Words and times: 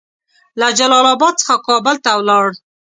له 0.59 0.67
جلال 0.77 1.05
اباد 1.15 1.33
څخه 1.41 1.55
کابل 1.67 1.95
ته 2.03 2.11
ولاړ. 2.19 2.47